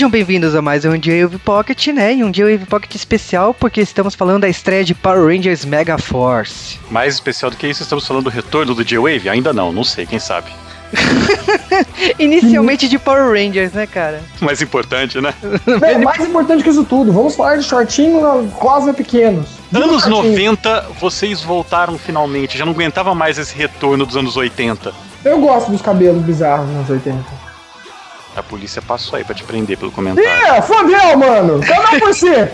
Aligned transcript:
Sejam 0.00 0.10
bem-vindos 0.10 0.54
a 0.54 0.62
mais 0.62 0.82
um 0.86 0.96
J-Wave 0.96 1.36
Pocket, 1.36 1.88
né? 1.88 2.14
E 2.14 2.24
um 2.24 2.30
J-Wave 2.30 2.64
Pocket 2.64 2.94
especial, 2.94 3.52
porque 3.52 3.82
estamos 3.82 4.14
falando 4.14 4.40
da 4.40 4.48
estreia 4.48 4.82
de 4.82 4.94
Power 4.94 5.26
Rangers 5.26 5.62
Mega 5.62 5.98
Force. 5.98 6.78
Mais 6.90 7.12
especial 7.12 7.50
do 7.50 7.56
que 7.58 7.66
isso, 7.66 7.82
estamos 7.82 8.06
falando 8.06 8.24
do 8.24 8.30
retorno 8.30 8.74
do 8.74 8.82
J-Wave? 8.82 9.28
Ainda 9.28 9.52
não, 9.52 9.70
não 9.70 9.84
sei, 9.84 10.06
quem 10.06 10.18
sabe. 10.18 10.50
Inicialmente 12.18 12.88
de 12.88 12.98
Power 12.98 13.28
Rangers, 13.28 13.74
né, 13.74 13.86
cara? 13.86 14.22
Mais 14.40 14.62
importante, 14.62 15.20
né? 15.20 15.34
É, 15.84 15.98
mais 15.98 16.26
importante 16.26 16.64
que 16.64 16.70
isso 16.70 16.84
tudo, 16.84 17.12
vamos 17.12 17.36
falar 17.36 17.56
de 17.58 17.64
shortinho 17.64 18.48
rosa 18.54 18.94
pequenos. 18.94 19.50
Anos 19.70 20.06
90, 20.06 20.86
vocês 20.98 21.42
voltaram 21.42 21.98
finalmente. 21.98 22.56
Já 22.56 22.64
não 22.64 22.72
aguentava 22.72 23.14
mais 23.14 23.36
esse 23.36 23.54
retorno 23.54 24.06
dos 24.06 24.16
anos 24.16 24.34
80. 24.34 24.94
Eu 25.26 25.38
gosto 25.40 25.70
dos 25.70 25.82
cabelos 25.82 26.22
bizarros 26.22 26.66
nos 26.68 26.76
anos 26.76 26.88
80. 26.88 27.39
A 28.36 28.42
polícia 28.42 28.80
passou 28.80 29.16
aí 29.16 29.24
pra 29.24 29.34
te 29.34 29.42
prender 29.42 29.76
pelo 29.76 29.90
comentário. 29.90 30.30
Ih, 30.30 30.62
fodeu, 30.62 31.18
mano! 31.18 31.60
Cada 31.60 31.98
por 31.98 32.14
si! 32.14 32.26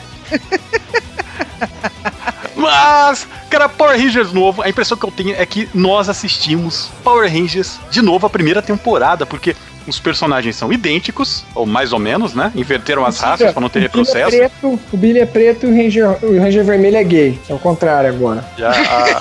Mas, 2.56 3.28
cara, 3.50 3.68
Power 3.68 4.00
Rangers 4.00 4.32
novo, 4.32 4.62
a 4.62 4.68
impressão 4.68 4.96
que 4.96 5.04
eu 5.04 5.10
tenho 5.10 5.34
é 5.36 5.44
que 5.44 5.68
nós 5.74 6.08
assistimos 6.08 6.90
Power 7.04 7.30
Rangers 7.30 7.78
de 7.90 8.00
novo 8.00 8.26
a 8.26 8.30
primeira 8.30 8.62
temporada, 8.62 9.26
porque 9.26 9.54
os 9.86 10.00
personagens 10.00 10.56
são 10.56 10.72
idênticos, 10.72 11.44
ou 11.54 11.64
mais 11.64 11.92
ou 11.92 11.98
menos, 11.98 12.34
né? 12.34 12.50
Inverteram 12.56 13.04
as 13.04 13.20
raças 13.20 13.52
pra 13.52 13.60
não 13.60 13.68
ter 13.68 13.78
o 13.78 13.82
Billy 13.82 13.86
retrocesso. 13.86 14.34
É 14.34 14.48
preto, 14.48 14.80
o 14.92 14.96
Billy 14.96 15.20
é 15.20 15.26
preto 15.26 15.66
e 15.66 15.70
o 15.70 15.76
Ranger, 15.76 16.24
o 16.24 16.40
Ranger 16.40 16.64
vermelho 16.64 16.96
é 16.96 17.04
gay. 17.04 17.38
É 17.48 17.54
o 17.54 17.58
contrário 17.58 18.10
agora. 18.10 18.44
Já, 18.56 18.72
ah, 18.72 19.20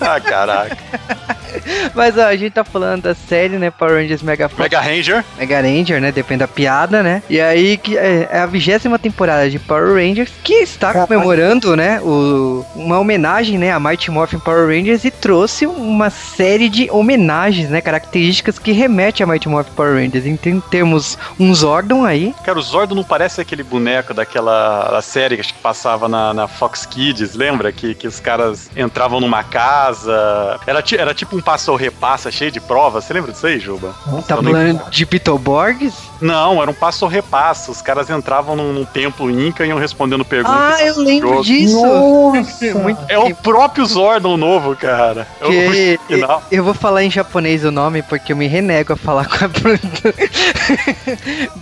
ah, 0.00 0.20
caraca. 0.20 0.76
Mas 1.94 2.18
ó, 2.18 2.26
a 2.26 2.36
gente 2.36 2.52
tá 2.52 2.64
falando 2.64 3.02
da 3.02 3.14
série, 3.14 3.56
né? 3.56 3.70
Power 3.70 3.94
Rangers 3.94 4.22
Mega 4.22 4.48
Force. 4.48 4.62
Mega 4.62 4.80
Ranger. 4.80 5.24
Mega 5.38 5.60
Ranger, 5.60 6.00
né? 6.00 6.12
Depende 6.12 6.40
da 6.40 6.48
piada, 6.48 7.02
né? 7.02 7.22
E 7.28 7.40
aí 7.40 7.76
que 7.76 7.96
é 7.96 8.26
é 8.30 8.40
a 8.40 8.46
vigésima 8.46 8.98
temporada 8.98 9.48
de 9.50 9.58
Power 9.58 9.94
Rangers 9.94 10.30
que 10.42 10.54
está 10.54 10.92
comemorando, 10.92 11.76
né? 11.76 12.00
O, 12.00 12.64
uma 12.74 12.98
homenagem, 12.98 13.58
né? 13.58 13.72
A 13.72 13.80
Mighty 13.80 14.10
Morphin 14.10 14.38
Power 14.38 14.68
Rangers 14.68 15.04
e 15.04 15.10
trouxe 15.10 15.66
uma 15.66 16.10
série 16.10 16.68
de 16.68 16.90
homenagens, 16.90 17.68
né? 17.68 17.80
Características 17.80 18.58
que 18.58 18.72
remete 18.72 19.22
a 19.22 19.26
Mighty 19.26 19.48
Morphin 19.48 19.72
Power 19.72 19.94
Rangers. 19.94 20.26
Então 20.26 20.60
temos 20.70 21.18
um 21.38 21.54
Zordon 21.54 22.04
aí. 22.04 22.34
Cara, 22.44 22.58
o 22.58 22.62
Zordon 22.62 22.94
não 22.94 23.04
parece 23.04 23.40
aquele 23.40 23.62
boneco 23.62 24.14
daquela 24.14 24.90
da 24.90 25.02
série 25.02 25.36
que 25.36 25.40
acho 25.40 25.54
que 25.54 25.60
passava 25.60 26.08
na, 26.08 26.32
na 26.32 26.48
Fox 26.48 26.86
Kids, 26.86 27.34
lembra? 27.34 27.72
Que, 27.72 27.94
que 27.94 28.06
os 28.06 28.20
caras 28.20 28.70
entravam 28.76 29.20
numa 29.20 29.42
casa. 29.42 30.58
Era, 30.66 30.82
era 30.96 31.14
tipo 31.14 31.36
um 31.36 31.40
passa 31.66 31.70
ou 31.72 31.76
repassa 31.76 32.30
cheio 32.30 32.50
de 32.50 32.60
provas. 32.60 33.04
Você 33.04 33.12
lembra 33.12 33.32
disso 33.32 33.46
aí, 33.46 33.58
Juba? 33.58 33.94
Tá 34.26 34.36
falando 34.36 34.88
de 34.90 35.04
Beetleborgs? 35.04 35.94
Não, 36.20 36.62
era 36.62 36.70
um 36.70 36.74
passo 36.74 37.04
ou 37.04 37.10
repassa. 37.10 37.70
Os 37.70 37.82
caras 37.82 38.08
entravam 38.08 38.54
num, 38.56 38.72
num 38.72 38.84
templo 38.84 39.30
Inca 39.30 39.64
e 39.64 39.68
iam 39.68 39.78
respondendo 39.78 40.24
perguntas. 40.24 40.80
Ah, 40.80 40.84
eu 40.84 40.98
lembro 40.98 41.28
Jogo. 41.28 41.42
disso. 41.42 41.82
Nossa! 41.82 42.74
Muito 42.78 43.00
É 43.08 43.18
o 43.18 43.34
próprio 43.34 43.84
Zordon 43.84 44.36
novo, 44.36 44.76
cara. 44.76 45.26
É 45.40 45.46
o 45.46 45.50
que 45.50 45.98
final. 46.06 46.42
eu 46.50 46.62
vou 46.62 46.74
falar 46.74 47.02
em 47.02 47.10
japonês 47.10 47.64
o 47.64 47.70
nome 47.70 48.02
porque 48.02 48.32
eu 48.32 48.36
me 48.36 48.46
renego 48.46 48.92
a 48.92 48.96
falar 48.96 49.26
com 49.28 49.44
a 49.44 49.48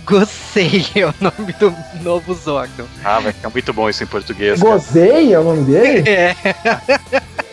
Gosei 0.05 0.85
é 0.95 1.05
o 1.05 1.13
nome 1.19 1.53
do 1.59 1.73
novo 2.01 2.33
Zordon. 2.33 2.85
Ah, 3.03 3.19
vai 3.19 3.31
ficar 3.31 3.49
muito 3.49 3.73
bom 3.73 3.89
isso 3.89 4.03
em 4.03 4.07
português. 4.07 4.59
Gozei 4.59 5.33
é 5.33 5.39
o 5.39 5.43
nome 5.43 5.63
dele? 5.63 6.07
É. 6.09 6.35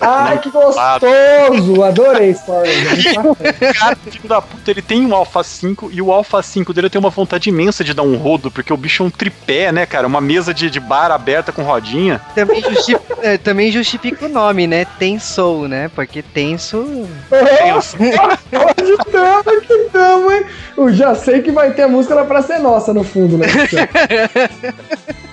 Ai, 0.03 0.39
que 0.39 0.51
gostoso! 0.51 1.83
Adorei 1.85 2.35
Ranger. 2.47 3.75
Cara, 3.79 3.97
filho 3.97 4.29
da 4.29 4.43
puta, 4.43 4.71
ele 4.71 4.83
tem 4.83 5.07
um 5.07 5.15
Alpha 5.15 5.43
5 5.43 5.91
e 5.93 6.03
o 6.03 6.13
Alpha 6.13 6.43
5 6.43 6.73
dele 6.73 6.91
tem 6.91 6.99
uma 6.99 7.11
vontade 7.11 7.49
imensa 7.49 7.85
de 7.85 7.95
dar 7.95 8.03
um 8.03 8.17
rodo, 8.17 8.51
porque 8.51 8.73
o 8.73 8.77
bicho 8.77 9.03
é 9.03 9.07
um 9.07 9.11
tripé, 9.11 9.71
né, 9.71 9.87
cara? 9.87 10.07
Uma 10.07 10.21
mesa 10.21 10.53
de, 10.53 10.69
de 10.69 10.81
bar 10.81 11.11
aberta 11.13 11.53
com 11.53 11.63
rodinha. 11.63 12.21
Também, 12.35 12.61
justi- 12.63 12.97
é, 13.23 13.39
também 13.39 13.71
justifica 13.71 14.27
o 14.27 14.29
nome, 14.29 14.67
né? 14.67 14.85
Tenso, 14.99 15.69
né? 15.69 15.91
Porque 15.95 16.23
tenso. 16.23 17.07
Tamo, 19.13 19.61
que 19.61 19.79
tamo, 19.93 20.33
hein? 20.33 20.45
Eu 20.77 20.93
já 20.93 21.15
sei 21.15 21.43
que 21.43 21.51
vai 21.51 21.73
ter 21.73 21.83
a 21.83 21.89
música 21.89 22.23
Praça 22.25 22.55
é 22.55 22.59
Nossa 22.59 22.95
no 22.95 23.05
fundo, 23.05 23.37
né? 23.37 23.47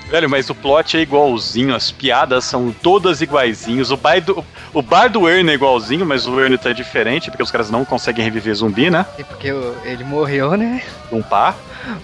Velho, 0.09 0.27
mas 0.27 0.49
o 0.49 0.55
plot 0.55 0.97
é 0.97 1.01
igualzinho, 1.01 1.75
as 1.75 1.91
piadas 1.91 2.43
são 2.43 2.71
todas 2.71 3.21
iguaizinhos. 3.21 3.91
O 3.91 3.97
bar 3.97 4.19
do, 4.19 4.43
o 4.73 4.81
bar 4.81 5.07
do 5.07 5.29
Ernie 5.29 5.51
é 5.51 5.53
igualzinho, 5.53 6.03
mas 6.03 6.25
o 6.25 6.39
Ernie 6.39 6.57
tá 6.57 6.73
diferente, 6.73 7.29
porque 7.29 7.43
os 7.43 7.51
caras 7.51 7.69
não 7.69 7.85
conseguem 7.85 8.25
reviver 8.25 8.55
zumbi, 8.55 8.89
né? 8.89 9.05
É 9.19 9.23
porque 9.23 9.49
ele 9.85 10.03
morreu, 10.03 10.57
né? 10.57 10.81
Um 11.11 11.21
par. 11.21 11.55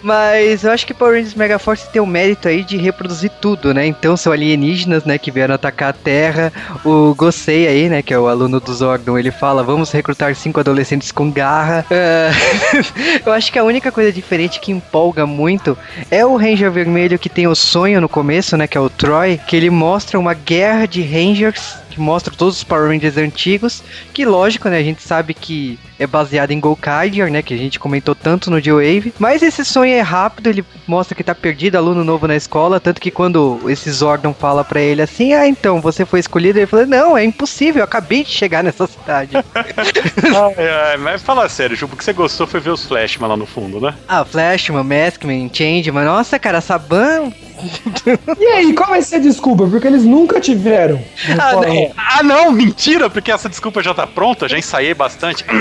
Mas 0.01 0.63
eu 0.63 0.71
acho 0.71 0.85
que 0.85 0.93
Power 0.93 1.15
Rangers 1.15 1.33
Mega 1.33 1.59
Force 1.59 1.89
tem 1.89 2.01
o 2.01 2.05
mérito 2.05 2.47
aí 2.47 2.63
de 2.63 2.77
reproduzir 2.77 3.31
tudo, 3.41 3.73
né? 3.73 3.85
Então 3.85 4.15
são 4.15 4.31
alienígenas, 4.31 5.03
né, 5.05 5.17
que 5.17 5.31
vieram 5.31 5.55
atacar 5.55 5.89
a 5.89 5.93
Terra. 5.93 6.53
O 6.83 7.13
Gosei 7.15 7.67
aí, 7.67 7.89
né, 7.89 8.01
que 8.01 8.13
é 8.13 8.19
o 8.19 8.27
aluno 8.27 8.59
do 8.59 8.73
Zordon, 8.73 9.17
ele 9.17 9.31
fala: 9.31 9.63
vamos 9.63 9.91
recrutar 9.91 10.35
cinco 10.35 10.59
adolescentes 10.59 11.11
com 11.11 11.31
garra. 11.31 11.85
Ah, 11.89 12.31
eu 13.25 13.31
acho 13.31 13.51
que 13.51 13.59
a 13.59 13.63
única 13.63 13.91
coisa 13.91 14.11
diferente 14.11 14.59
que 14.59 14.71
empolga 14.71 15.25
muito 15.25 15.77
é 16.09 16.25
o 16.25 16.35
Ranger 16.35 16.71
Vermelho 16.71 17.19
que 17.19 17.29
tem 17.29 17.47
o 17.47 17.55
sonho 17.55 18.01
no 18.01 18.09
começo, 18.09 18.57
né, 18.57 18.67
que 18.67 18.77
é 18.77 18.81
o 18.81 18.89
Troy, 18.89 19.39
que 19.47 19.55
ele 19.55 19.69
mostra 19.69 20.19
uma 20.19 20.33
guerra 20.33 20.85
de 20.85 21.01
Rangers. 21.01 21.84
Que 21.95 22.01
mostra 22.01 22.33
todos 22.35 22.57
os 22.57 22.63
Power 22.65 22.89
Rangers 22.89 23.15
antigos. 23.17 23.81
Que 24.13 24.25
lógico, 24.25 24.67
né? 24.67 24.77
A 24.79 24.83
gente 24.83 25.01
sabe 25.01 25.33
que 25.33 25.79
é 25.97 26.05
baseado 26.05 26.51
em 26.51 26.59
Gokaiger, 26.59 27.31
né? 27.31 27.41
Que 27.41 27.53
a 27.53 27.57
gente 27.57 27.79
comentou 27.79 28.13
tanto 28.13 28.51
no 28.51 28.59
J-Wave. 28.59 29.13
Mas 29.17 29.41
esse 29.41 29.63
sonho 29.63 29.93
é 29.93 30.01
rápido, 30.01 30.47
ele 30.49 30.65
mostra 30.85 31.15
que 31.15 31.23
tá 31.23 31.33
perdido, 31.33 31.77
aluno 31.77 32.03
novo 32.03 32.27
na 32.27 32.35
escola. 32.35 32.81
Tanto 32.81 32.99
que 32.99 33.09
quando 33.09 33.61
esse 33.69 33.89
Zordon 33.89 34.33
fala 34.33 34.61
pra 34.65 34.81
ele 34.81 35.01
assim: 35.01 35.33
Ah, 35.33 35.47
então, 35.47 35.79
você 35.79 36.05
foi 36.05 36.19
escolhido, 36.19 36.59
ele 36.59 36.67
fala: 36.67 36.85
Não, 36.85 37.17
é 37.17 37.23
impossível, 37.23 37.79
eu 37.79 37.85
acabei 37.85 38.25
de 38.25 38.31
chegar 38.31 38.61
nessa 38.61 38.85
cidade. 38.87 39.37
Ai, 40.57 40.67
ai, 40.67 40.97
mas 40.97 41.21
fala 41.21 41.47
sério, 41.47 41.77
Ju, 41.77 41.85
o 41.85 41.95
que 41.95 42.03
você 42.03 42.11
gostou 42.11 42.45
foi 42.45 42.59
ver 42.59 42.71
os 42.71 42.85
Flashman 42.85 43.29
lá 43.29 43.37
no 43.37 43.45
fundo, 43.45 43.79
né? 43.79 43.93
ah, 44.07 44.25
Flashman, 44.25 44.83
Maskman, 44.83 45.49
Changeman, 45.53 46.03
nossa, 46.03 46.37
cara, 46.37 46.59
Saban. 46.59 47.31
E 48.39 48.45
aí, 48.45 48.73
qual 48.73 48.89
vai 48.89 49.01
ser 49.01 49.15
a 49.15 49.19
desculpa? 49.19 49.65
Porque 49.67 49.87
eles 49.87 50.03
nunca 50.03 50.39
tiveram. 50.39 51.01
Ah 51.39 51.55
ah, 52.19 52.23
não, 52.23 52.51
mentira, 52.51 53.09
porque 53.09 53.31
essa 53.31 53.49
desculpa 53.49 53.81
já 53.81 53.93
tá 53.93 54.05
pronta, 54.05 54.47
já 54.47 54.57
ensaiei 54.57 54.93
bastante. 54.93 55.45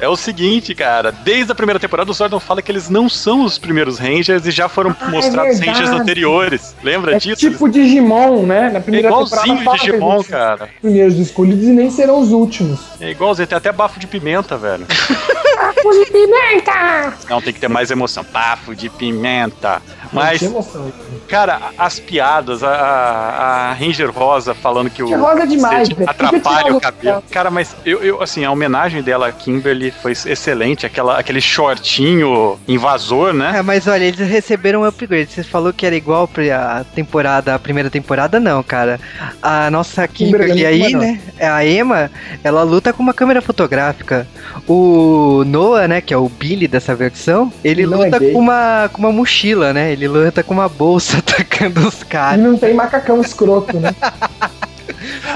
É 0.00 0.08
o 0.08 0.16
seguinte, 0.16 0.74
cara, 0.74 1.12
desde 1.12 1.52
a 1.52 1.54
primeira 1.54 1.78
temporada 1.78 2.10
o 2.10 2.14
Zordon 2.14 2.40
fala 2.40 2.60
que 2.60 2.70
eles 2.70 2.90
não 2.90 3.08
são 3.08 3.44
os 3.44 3.58
primeiros 3.58 3.98
Rangers 3.98 4.44
e 4.46 4.50
já 4.50 4.68
foram 4.68 4.94
Ah, 5.00 5.06
é 5.06 5.10
mostrados 5.10 5.58
verdade. 5.58 5.78
Rangers 5.78 6.00
anteriores. 6.00 6.74
Lembra 6.82 7.16
É 7.16 7.18
disso? 7.18 7.36
tipo 7.50 7.68
Digimon, 7.68 8.44
né? 8.44 8.70
Na 8.70 8.78
é 8.78 8.82
primeira 8.82 9.08
igualzinho 9.08 9.58
temporada 9.58 9.78
Digimon, 9.84 10.22
cara. 10.24 10.64
os 10.64 10.80
primeiros 10.80 11.18
escolhidos 11.18 11.64
e 11.64 11.70
nem 11.70 11.90
serão 11.90 12.20
os 12.20 12.32
últimos. 12.32 12.80
É 13.00 13.10
igualzinho, 13.10 13.46
tem 13.46 13.56
até 13.56 13.72
bafo 13.72 13.98
de 13.98 14.06
pimenta, 14.06 14.56
velho. 14.56 14.86
de 15.92 16.10
pimenta! 16.10 17.14
Não, 17.28 17.40
tem 17.40 17.52
que 17.52 17.60
ter 17.60 17.68
mais 17.68 17.90
emoção. 17.90 18.24
Bafo 18.32 18.74
de 18.74 18.88
pimenta. 18.88 19.80
Mas, 20.14 20.42
emoção. 20.42 20.92
cara, 21.28 21.60
as 21.76 21.98
piadas, 21.98 22.62
a, 22.62 22.70
a, 22.70 23.72
Ranger 23.72 24.10
Rosa 24.10 24.54
falando 24.54 24.90
que 24.90 25.02
o. 25.02 25.06
Que 25.06 25.14
rosa 25.14 25.42
é 25.42 25.46
demais, 25.46 25.88
velho. 25.88 26.08
Atrapalha 26.08 26.76
o 26.76 26.80
cabelo. 26.80 27.22
Cara, 27.30 27.50
mas 27.50 27.74
eu, 27.84 28.02
eu, 28.02 28.22
assim, 28.22 28.44
a 28.44 28.50
homenagem 28.50 29.02
dela 29.02 29.28
a 29.28 29.32
Kimberly 29.32 29.90
foi 29.90 30.12
excelente. 30.12 30.86
Aquela, 30.86 31.18
aquele 31.18 31.40
shortinho 31.40 32.58
invasor, 32.68 33.32
né? 33.32 33.58
É, 33.58 33.62
mas 33.62 33.86
olha, 33.86 34.04
eles 34.04 34.28
receberam 34.28 34.82
um 34.82 34.84
upgrade. 34.84 35.32
Você 35.32 35.42
falou 35.42 35.72
que 35.72 35.86
era 35.86 35.96
igual 35.96 36.28
pra 36.28 36.84
temporada, 36.94 37.54
a 37.54 37.58
primeira 37.58 37.90
temporada, 37.90 38.38
não, 38.38 38.62
cara. 38.62 39.00
A 39.42 39.70
nossa 39.70 40.06
Kimberly 40.06 40.44
Kimberly 40.44 40.64
é 40.64 40.66
aí, 40.66 40.94
né? 40.94 41.20
A 41.40 41.64
Emma, 41.64 42.10
ela 42.42 42.62
luta 42.62 42.92
com 42.92 43.02
uma 43.02 43.14
câmera 43.14 43.40
fotográfica. 43.40 44.26
O 44.68 45.44
Noah, 45.46 45.88
né, 45.88 46.00
que 46.00 46.12
é 46.12 46.16
o 46.16 46.28
Billy 46.28 46.68
dessa 46.68 46.94
versão, 46.94 47.52
ele 47.62 47.82
é 47.82 47.86
luta 47.86 48.18
gay. 48.18 48.32
com 48.32 48.38
uma, 48.38 48.88
com 48.92 48.98
uma 48.98 49.12
mochila, 49.12 49.72
né? 49.72 49.92
Ele 49.92 50.03
luta 50.08 50.42
com 50.42 50.54
uma 50.54 50.68
bolsa 50.68 51.18
atacando 51.24 51.86
os 51.86 52.02
E 52.02 52.04
caras. 52.04 52.40
não 52.40 52.56
tem 52.56 52.74
macacão 52.74 53.20
escroto, 53.20 53.78
né? 53.78 53.94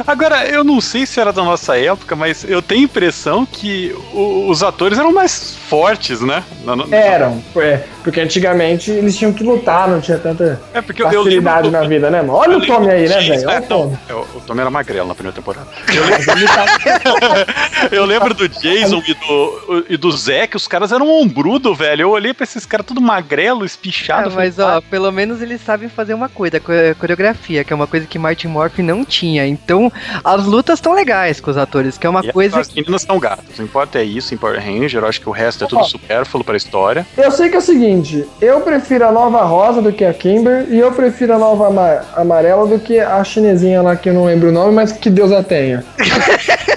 Agora, 0.07 0.47
eu 0.47 0.63
não 0.65 0.81
sei 0.81 1.05
se 1.05 1.21
era 1.21 1.33
da 1.33 1.43
nossa 1.43 1.79
época, 1.79 2.15
mas 2.17 2.45
eu 2.45 2.63
tenho 2.63 2.83
a 2.83 2.85
impressão 2.85 3.45
que 3.45 3.95
o- 4.13 4.49
os 4.49 4.63
atores 4.63 4.99
eram 4.99 5.13
mais 5.13 5.55
fortes, 5.69 6.21
né? 6.21 6.43
Na- 6.65 6.77
na- 6.77 6.97
Eram, 6.97 7.43
é, 7.57 7.83
porque 8.09 8.21
antigamente 8.21 8.91
eles 8.91 9.17
tinham 9.17 9.33
que 9.33 9.45
lutar, 9.45 9.87
não 9.87 10.01
tinha 10.01 10.17
tanta 10.19 10.59
É 10.73 10.81
porque 10.81 11.03
eu, 11.03 11.07
eu 11.13 11.23
facilidade 11.25 11.65
lembro. 11.69 11.81
na 11.83 11.87
vida, 11.87 12.11
né, 12.11 12.23
mano? 12.23 12.35
Olha 12.35 12.53
eu 12.53 12.59
o 12.59 12.67
Tommy 12.67 12.87
lembro 12.87 12.93
aí, 12.97 13.05
do 13.05 13.15
né, 13.15 13.21
velho? 13.21 13.49
Olha 13.49 13.57
é, 13.57 13.59
o 13.61 13.63
Tommy. 13.63 13.99
não, 14.09 14.21
o 14.21 14.41
Tommy 14.47 14.61
era 14.61 14.71
magrelo 14.71 15.09
na 15.09 15.15
primeira 15.15 15.35
temporada. 15.37 15.67
Ele 15.89 16.47
tá- 16.49 17.89
Eu 17.93 18.05
lembro 18.05 18.33
do 18.35 18.49
Jason 18.49 19.03
e 19.07 19.15
do, 19.15 19.87
e 19.91 19.97
do 19.97 20.11
Zé, 20.13 20.47
que 20.47 20.57
os 20.57 20.67
caras 20.67 20.91
eram 20.93 21.07
um 21.07 21.21
ombrudo, 21.23 21.75
velho. 21.75 22.03
Eu 22.03 22.11
olhei 22.11 22.33
pra 22.33 22.45
esses 22.45 22.65
caras 22.65 22.87
tudo 22.87 23.01
magrelo, 23.01 23.65
espichado. 23.65 24.31
É, 24.31 24.33
mas 24.33 24.59
ó, 24.59 24.81
pelo 24.81 25.11
menos 25.13 25.43
eles 25.43 25.61
sabem 25.61 25.89
fazer 25.89 26.15
uma 26.15 26.29
coisa, 26.29 26.59
co- 26.61 26.73
coreografia, 26.99 27.63
que 27.65 27.73
é 27.73 27.77
uma 27.77 27.87
coisa 27.87 28.07
que 28.07 28.19
Martin 28.19 28.49
Morphy 28.49 28.83
não 28.83 29.05
tinha. 29.05 29.47
Então, 29.47 29.93
as 30.25 30.45
lutas 30.45 30.79
estão 30.79 30.93
legais 30.95 31.41
com 31.41 31.51
os 31.51 31.57
atores, 31.57 31.99
que 31.99 32.07
é 32.07 32.11
uma 32.11 32.25
E 32.25 32.33
coisa 32.33 32.59
As 32.61 32.73
meninas 32.73 33.03
são 33.03 33.19
gatas. 33.19 33.59
Não 33.59 33.65
importa 33.65 33.99
é 33.99 34.05
isso 34.05 34.35
em 34.35 34.37
Power 34.39 34.59
Ranger, 34.59 35.03
eu 35.03 35.07
acho 35.09 35.21
que 35.21 35.29
o 35.29 35.33
resto 35.33 35.65
é 35.65 35.67
tudo 35.67 35.85
supérfluo 35.85 36.45
pra 36.45 36.57
história. 36.57 37.07
Eu 37.17 37.31
sei 37.31 37.49
que 37.49 37.57
é 37.57 37.59
o 37.59 37.63
seguinte, 37.63 37.98
seguinte: 38.03 38.29
eu 38.41 38.61
prefiro 38.61 39.07
a 39.07 39.13
nova 39.13 39.43
rosa 39.45 39.81
do 39.83 39.93
que 39.93 40.05
a 40.05 40.13
Kimber 40.15 40.67
e 40.71 40.79
eu 40.79 40.93
prefiro 40.93 41.35
a 41.35 41.39
nova 41.39 41.69
ama- 41.69 42.01
amarela 42.17 42.67
do 42.67 42.79
que 42.79 42.99
a 42.99 43.23
chinesinha 43.25 43.83
lá 43.83 43.97
que 43.97 44.09
eu 44.09 44.15
não 44.15 44.25
lembro 44.25 44.49
o 44.49 44.53
nome, 44.53 44.73
mas 44.73 44.93
que 44.93 45.11
Deus 45.11 45.33
a 45.33 45.43
tenha. 45.43 45.85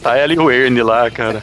Tá 0.00 0.16
ela 0.16 0.32
e 0.32 0.38
o 0.38 0.48
Ernie 0.50 0.82
lá, 0.82 1.10
cara. 1.10 1.42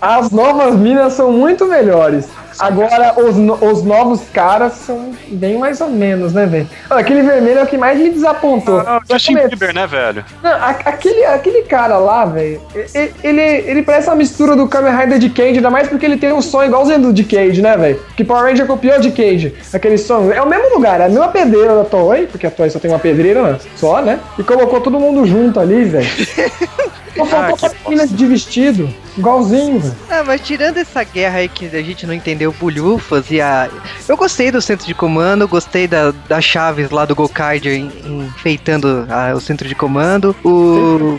As 0.00 0.30
novas 0.30 0.74
minas 0.76 1.14
são 1.14 1.32
muito 1.32 1.66
melhores. 1.66 2.28
Agora, 2.58 3.14
os, 3.20 3.36
no- 3.36 3.54
os 3.64 3.82
novos 3.82 4.20
caras 4.32 4.74
são 4.74 5.12
bem 5.28 5.58
mais 5.58 5.80
ou 5.80 5.88
menos, 5.88 6.32
né, 6.32 6.46
velho? 6.46 6.68
Aquele 6.90 7.22
vermelho 7.22 7.60
é 7.60 7.62
o 7.62 7.66
que 7.66 7.78
mais 7.78 7.98
me 7.98 8.10
desapontou. 8.10 8.80
Ah, 8.80 9.00
Já 9.08 9.16
Justin 9.16 9.34
come- 9.36 9.48
Bieber, 9.48 9.74
né, 9.74 9.86
velho? 9.86 10.24
Não, 10.42 10.50
a- 10.50 10.76
aquele, 10.84 11.24
aquele 11.24 11.62
cara 11.62 11.96
lá, 11.98 12.24
velho, 12.24 12.60
ele, 13.22 13.40
ele 13.40 13.82
parece 13.82 14.08
uma 14.08 14.16
mistura 14.16 14.54
do 14.56 14.66
Kamen 14.68 14.94
Rider 14.96 15.18
de 15.18 15.30
Cage, 15.30 15.56
ainda 15.56 15.70
mais 15.70 15.88
porque 15.88 16.04
ele 16.06 16.16
tem 16.16 16.32
um 16.32 16.42
som 16.42 16.62
igualzinho 16.62 17.00
do 17.00 17.12
de 17.12 17.24
Cage, 17.24 17.60
né, 17.62 17.76
velho? 17.76 18.00
Que 18.16 18.24
Power 18.24 18.44
Ranger 18.44 18.66
copiou 18.66 18.98
de 19.00 19.10
Cage, 19.10 19.54
aquele 19.72 19.98
som. 19.98 20.30
É 20.32 20.40
o 20.42 20.48
mesmo 20.48 20.74
lugar, 20.74 21.00
é 21.00 21.06
a 21.06 21.08
mesma 21.08 21.28
pedreira 21.28 21.74
da 21.74 21.84
Toei, 21.84 22.26
porque 22.26 22.46
a 22.46 22.50
Toei 22.50 22.70
só 22.70 22.78
tem 22.78 22.90
uma 22.90 22.98
pedreira 22.98 23.42
né, 23.42 23.58
só, 23.76 24.00
né? 24.00 24.18
E 24.38 24.42
colocou 24.42 24.80
todo 24.80 24.98
mundo 25.00 25.26
junto 25.26 25.58
ali, 25.60 25.84
velho. 25.84 26.06
Só 27.14 27.26
faltou 27.26 27.68
ah, 27.68 27.72
meninas 27.90 28.10
de 28.10 28.26
vestido, 28.26 28.88
igualzinho, 29.16 29.80
velho. 29.80 29.94
Ah, 30.10 30.22
mas 30.26 30.40
tirando 30.40 30.78
essa 30.78 31.02
guerra 31.04 31.38
aí 31.38 31.48
que 31.48 31.66
a 31.66 31.82
gente 31.82 32.06
não 32.06 32.14
entendeu 32.14 32.52
bulhufas 32.58 33.30
e 33.30 33.40
a. 33.40 33.68
Eu 34.08 34.16
gostei 34.16 34.50
do 34.50 34.60
centro 34.60 34.86
de 34.86 34.94
comando, 34.94 35.46
gostei 35.48 35.86
da, 35.86 36.12
das 36.28 36.44
chaves 36.44 36.90
lá 36.90 37.04
do 37.04 37.14
Gokaider 37.14 37.74
em- 37.74 37.90
enfeitando 38.36 39.06
a- 39.08 39.34
o 39.34 39.40
centro 39.40 39.68
de 39.68 39.74
comando. 39.74 40.34
O. 40.44 41.18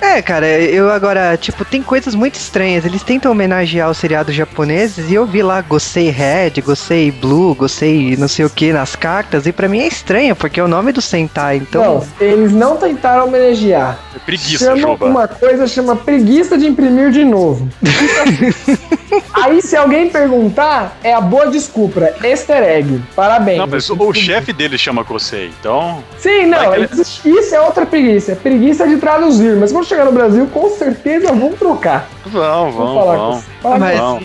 É, 0.00 0.20
cara, 0.20 0.46
eu 0.46 0.90
agora, 0.90 1.36
tipo, 1.36 1.64
tem 1.64 1.82
coisas 1.82 2.14
muito 2.14 2.34
estranhas. 2.34 2.84
Eles 2.84 3.02
tentam 3.02 3.30
homenagear 3.32 3.88
os 3.88 3.96
seriados 3.96 4.34
japoneses 4.34 5.08
e 5.08 5.14
eu 5.14 5.24
vi 5.24 5.42
lá 5.42 5.60
Gosei 5.62 6.10
Red, 6.10 6.60
Gosei 6.62 7.10
Blue, 7.10 7.54
Gosei 7.54 8.16
não 8.16 8.28
sei 8.28 8.44
o 8.44 8.50
que 8.50 8.72
nas 8.72 8.94
cartas 8.96 9.46
e 9.46 9.52
pra 9.52 9.68
mim 9.68 9.80
é 9.80 9.86
estranho, 9.86 10.34
porque 10.36 10.58
é 10.60 10.64
o 10.64 10.68
nome 10.68 10.92
do 10.92 11.00
Sentai, 11.00 11.56
então. 11.58 11.82
Não, 12.00 12.06
eles 12.26 12.52
não 12.52 12.76
tentaram 12.76 13.26
homenagear. 13.28 13.98
É 14.14 14.18
preguiça, 14.18 14.64
chama 14.64 14.76
Juba. 14.78 15.06
uma 15.06 15.28
coisa 15.28 15.66
chama 15.66 15.94
preguiça 15.96 16.58
de 16.58 16.66
imprimir 16.66 17.10
de 17.10 17.21
novo. 17.24 17.68
Aí 19.34 19.60
se 19.60 19.76
alguém 19.76 20.08
perguntar, 20.08 20.96
é 21.04 21.12
a 21.12 21.20
boa 21.20 21.46
desculpa, 21.48 22.12
easter 22.24 22.62
egg. 22.62 23.02
Parabéns. 23.14 23.58
Não, 23.58 23.66
mas 23.66 23.88
o, 23.90 23.94
o 23.94 24.14
chefe 24.14 24.52
dele 24.52 24.78
chama 24.78 25.04
Kosei, 25.04 25.50
então. 25.60 26.02
Sim, 26.18 26.46
não, 26.46 26.74
ele- 26.74 26.88
isso, 26.92 27.28
isso 27.28 27.54
é 27.54 27.60
outra 27.60 27.84
preguiça, 27.84 28.32
é 28.32 28.34
preguiça 28.34 28.86
de 28.86 28.96
traduzir, 28.96 29.56
mas 29.56 29.70
quando 29.72 29.84
chegar 29.86 30.04
no 30.04 30.12
Brasil, 30.12 30.46
com 30.46 30.70
certeza 30.70 31.32
vão 31.32 31.52
trocar. 31.52 32.08
Vão, 32.26 32.70
vão, 32.72 32.94
falar 32.94 33.16
com 33.16 33.22
vão. 33.22 33.32
você. 33.32 33.44
Fala 33.62 33.78
Mas- 33.78 33.98
com 34.00 34.04
Vão. 34.06 34.20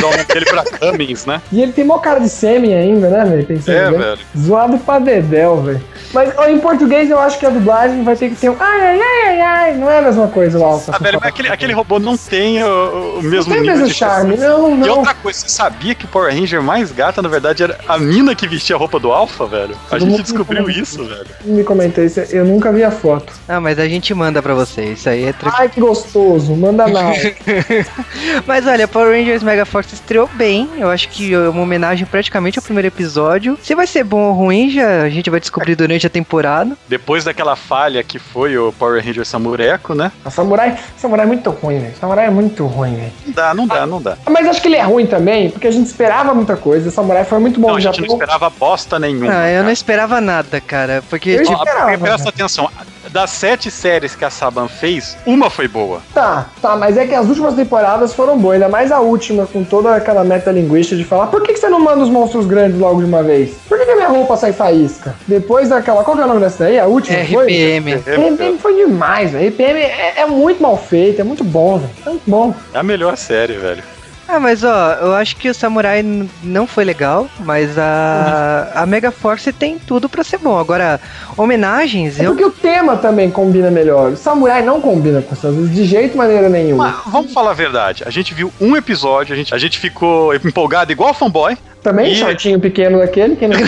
Nome 0.00 0.24
dele 0.24 0.46
pra 0.46 0.64
Cummings, 0.64 1.26
né? 1.26 1.40
E 1.52 1.62
ele 1.62 1.72
tem 1.72 1.84
mó 1.84 1.98
cara 1.98 2.20
de 2.20 2.28
semi 2.28 2.72
ainda, 2.74 3.08
né, 3.08 3.24
velho? 3.24 3.44
Pensando 3.46 3.74
É, 3.76 3.90
bem. 3.90 3.98
velho. 3.98 4.18
Zoado 4.38 4.78
pra 4.78 4.98
dedéu, 4.98 5.62
velho. 5.62 5.82
Mas 6.12 6.32
ó, 6.36 6.46
em 6.46 6.58
português 6.58 7.10
eu 7.10 7.18
acho 7.18 7.38
que 7.38 7.44
a 7.46 7.50
dublagem 7.50 8.02
vai 8.04 8.16
ter 8.16 8.30
que 8.30 8.36
ter 8.36 8.48
um 8.50 8.56
ai, 8.58 8.80
ai, 8.80 9.00
ai, 9.00 9.26
ai, 9.28 9.40
ai. 9.40 9.74
Não 9.76 9.90
é 9.90 9.98
a 9.98 10.02
mesma 10.02 10.28
coisa 10.28 10.58
lá. 10.58 10.78
Ah, 10.92 10.98
velho, 10.98 11.18
mas 11.20 11.28
aquele, 11.28 11.48
aquele 11.48 11.72
robô 11.72 11.98
não 11.98 12.16
tem 12.16 12.62
o, 12.62 13.18
o 13.18 13.22
mesmo 13.22 13.54
Não 13.54 13.62
tem 13.62 13.70
mesmo 13.70 13.86
de 13.86 13.94
charme, 13.94 14.36
não, 14.36 14.70
E 14.72 14.76
não. 14.78 14.98
outra 14.98 15.14
coisa, 15.14 15.38
você 15.40 15.48
sabia 15.48 15.94
que 15.94 16.04
o 16.04 16.08
Power 16.08 16.32
Ranger 16.32 16.62
mais 16.62 16.92
gata, 16.92 17.20
na 17.20 17.28
verdade, 17.28 17.62
era 17.62 17.78
a 17.88 17.98
mina 17.98 18.34
que 18.34 18.46
vestia 18.48 18.76
a 18.76 18.78
roupa 18.78 18.98
do 18.98 19.12
Alpha, 19.12 19.46
velho? 19.46 19.76
A 19.90 19.98
Todo 19.98 20.08
gente 20.10 20.22
descobriu 20.22 20.68
isso, 20.70 21.04
velho. 21.04 21.26
Me 21.44 21.64
comentou 21.64 22.02
isso, 22.04 22.20
eu 22.30 22.44
nunca 22.44 22.72
vi 22.72 22.84
a 22.84 22.90
foto. 22.90 23.32
Ah, 23.48 23.60
mas 23.60 23.78
a 23.78 23.86
gente 23.88 24.12
manda 24.14 24.40
pra 24.42 24.54
vocês, 24.54 24.98
isso 25.00 25.08
aí 25.08 25.24
é 25.24 25.32
tranquilo. 25.32 25.56
Ai, 25.58 25.68
que 25.68 25.80
gostoso, 25.80 26.54
manda 26.54 26.86
não. 26.86 27.12
Mas 28.46 28.66
olha, 28.66 28.86
Power 28.88 29.16
Rangers 29.16 29.42
Mega 29.42 29.64
Force 29.64 29.94
estreou 29.94 30.28
bem. 30.34 30.68
Eu 30.78 30.90
acho 30.90 31.08
que 31.08 31.32
é 31.34 31.48
uma 31.48 31.62
homenagem 31.62 32.06
praticamente 32.06 32.58
ao 32.58 32.62
primeiro 32.62 32.88
episódio. 32.88 33.58
Se 33.62 33.74
vai 33.74 33.86
ser 33.86 34.04
bom 34.04 34.20
ou 34.28 34.32
ruim, 34.32 34.70
já 34.70 35.02
a 35.02 35.08
gente 35.08 35.30
vai 35.30 35.40
descobrir 35.40 35.74
durante 35.74 36.06
a 36.06 36.10
temporada. 36.10 36.76
Depois 36.88 37.24
daquela 37.24 37.56
falha 37.56 38.02
que 38.02 38.18
foi 38.18 38.56
o 38.58 38.72
Power 38.72 39.04
Ranger 39.04 39.24
Samureco, 39.26 39.94
né? 39.94 40.12
A 40.24 40.30
Samurai, 40.30 40.76
Samurai 40.96 41.24
é 41.24 41.28
muito 41.28 41.50
ruim, 41.50 41.80
velho. 41.80 41.94
Samurai 42.00 42.26
é 42.26 42.30
muito 42.30 42.66
ruim, 42.66 42.94
velho. 42.96 43.12
Não 43.26 43.32
dá, 43.34 43.54
não 43.54 43.66
dá, 43.66 43.86
não 43.86 44.02
dá. 44.02 44.16
Mas 44.28 44.46
acho 44.46 44.60
que 44.60 44.68
ele 44.68 44.76
é 44.76 44.82
ruim 44.82 45.06
também, 45.06 45.50
porque 45.50 45.66
a 45.66 45.70
gente 45.70 45.86
esperava 45.86 46.34
muita 46.34 46.56
coisa. 46.56 46.90
Samurai 46.90 47.24
foi 47.24 47.38
muito 47.38 47.60
bom 47.60 47.68
Não, 47.68 47.74
no 47.74 47.78
a 47.78 47.80
gente 47.80 47.96
Japão. 47.96 48.08
não 48.08 48.14
esperava 48.24 48.50
bosta 48.50 48.98
nenhuma. 48.98 49.32
Ah, 49.32 49.50
eu 49.50 49.62
não 49.64 49.70
esperava 49.70 50.20
nada, 50.20 50.60
cara. 50.60 51.02
Porque, 51.08 51.30
Eu 51.30 51.42
tipo, 51.44 51.52
esperava, 51.52 51.80
porque 51.90 51.98
presta 51.98 52.24
né? 52.24 52.28
atenção, 52.30 52.70
das 53.16 53.30
sete 53.30 53.70
séries 53.70 54.14
que 54.14 54.26
a 54.26 54.28
Saban 54.28 54.68
fez, 54.68 55.16
uma 55.24 55.48
foi 55.48 55.66
boa. 55.66 56.02
Tá, 56.12 56.50
tá, 56.60 56.76
mas 56.76 56.98
é 56.98 57.06
que 57.06 57.14
as 57.14 57.26
últimas 57.26 57.54
temporadas 57.54 58.12
foram 58.12 58.36
boas, 58.36 58.56
ainda 58.56 58.68
mais 58.68 58.92
a 58.92 59.00
última, 59.00 59.46
com 59.46 59.64
toda 59.64 59.96
aquela 59.96 60.22
metalinguística 60.22 60.94
de 60.94 61.02
falar 61.02 61.28
por 61.28 61.42
que, 61.42 61.54
que 61.54 61.58
você 61.58 61.70
não 61.70 61.80
manda 61.80 62.02
os 62.02 62.10
monstros 62.10 62.44
grandes 62.44 62.78
logo 62.78 63.00
de 63.00 63.06
uma 63.06 63.22
vez? 63.22 63.54
Por 63.66 63.78
que, 63.78 63.86
que 63.86 63.90
a 63.90 63.96
minha 63.96 64.08
roupa 64.08 64.36
sai 64.36 64.52
faísca? 64.52 65.14
Depois 65.26 65.70
daquela. 65.70 66.04
Qual 66.04 66.14
que 66.14 66.22
é 66.22 66.26
o 66.26 66.28
nome 66.28 66.40
dessa 66.40 66.64
daí? 66.64 66.78
A 66.78 66.84
última? 66.84 67.24
foi? 67.24 67.46
RPM. 67.46 67.94
RPM 67.94 68.58
foi 68.58 68.74
demais, 68.84 69.30
velho. 69.30 69.48
RPM 69.48 69.80
é, 69.80 70.14
é 70.18 70.26
muito 70.26 70.62
mal 70.62 70.76
feito, 70.76 71.18
é 71.18 71.24
muito 71.24 71.42
bom, 71.42 71.78
velho. 71.78 71.90
É 72.04 72.10
muito 72.10 72.30
bom. 72.30 72.54
É 72.74 72.78
a 72.78 72.82
melhor 72.82 73.16
série, 73.16 73.54
velho. 73.54 73.82
Ah, 74.28 74.40
mas 74.40 74.64
ó, 74.64 74.92
eu 74.94 75.14
acho 75.14 75.36
que 75.36 75.48
o 75.48 75.54
Samurai 75.54 76.04
não 76.42 76.66
foi 76.66 76.84
legal, 76.84 77.28
mas 77.40 77.78
a, 77.78 78.72
a 78.74 78.84
Mega 78.86 79.12
Force 79.12 79.52
tem 79.52 79.78
tudo 79.78 80.08
pra 80.08 80.24
ser 80.24 80.38
bom. 80.38 80.58
Agora, 80.58 81.00
homenagens, 81.36 82.18
É 82.18 82.24
eu. 82.26 82.30
porque 82.30 82.44
o 82.44 82.50
tema 82.50 82.96
também 82.96 83.30
combina 83.30 83.70
melhor. 83.70 84.12
O 84.12 84.16
samurai 84.16 84.62
não 84.62 84.80
combina 84.80 85.22
com 85.22 85.32
essas 85.32 85.54
coisas 85.54 85.72
de 85.74 85.84
jeito 85.84 86.16
maneira 86.16 86.48
nenhuma. 86.48 86.88
Mas 87.04 87.12
vamos 87.12 87.32
falar 87.32 87.52
a 87.52 87.54
verdade. 87.54 88.02
A 88.04 88.10
gente 88.10 88.34
viu 88.34 88.52
um 88.60 88.76
episódio, 88.76 89.32
a 89.32 89.36
gente, 89.36 89.54
a 89.54 89.58
gente 89.58 89.78
ficou 89.78 90.34
empolgado 90.34 90.90
igual 90.90 91.14
fanboy. 91.14 91.56
Também, 91.82 92.12
E- 92.12 92.16
shortinho 92.16 92.58
pequeno 92.58 92.98
daquele, 92.98 93.36
quem 93.36 93.46
não 93.48 93.56